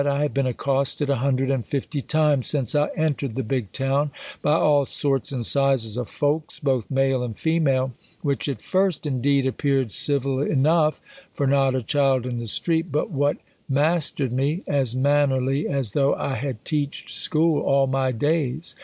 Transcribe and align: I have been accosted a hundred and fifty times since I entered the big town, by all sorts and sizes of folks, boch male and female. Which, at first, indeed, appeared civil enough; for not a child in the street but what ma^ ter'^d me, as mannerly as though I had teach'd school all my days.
I 0.07 0.23
have 0.23 0.33
been 0.33 0.47
accosted 0.47 1.11
a 1.11 1.17
hundred 1.17 1.51
and 1.51 1.63
fifty 1.63 2.01
times 2.01 2.47
since 2.47 2.73
I 2.73 2.87
entered 2.95 3.35
the 3.35 3.43
big 3.43 3.71
town, 3.71 4.09
by 4.41 4.53
all 4.53 4.83
sorts 4.83 5.31
and 5.31 5.45
sizes 5.45 5.95
of 5.95 6.09
folks, 6.09 6.59
boch 6.59 6.89
male 6.89 7.21
and 7.21 7.37
female. 7.37 7.93
Which, 8.23 8.49
at 8.49 8.63
first, 8.63 9.05
indeed, 9.05 9.45
appeared 9.45 9.91
civil 9.91 10.41
enough; 10.41 11.01
for 11.35 11.45
not 11.45 11.75
a 11.75 11.83
child 11.83 12.25
in 12.25 12.39
the 12.39 12.47
street 12.47 12.91
but 12.91 13.11
what 13.11 13.37
ma^ 13.71 13.95
ter'^d 14.17 14.31
me, 14.31 14.63
as 14.65 14.95
mannerly 14.95 15.67
as 15.67 15.91
though 15.91 16.15
I 16.15 16.33
had 16.33 16.65
teach'd 16.65 17.09
school 17.11 17.61
all 17.61 17.85
my 17.85 18.11
days. 18.11 18.75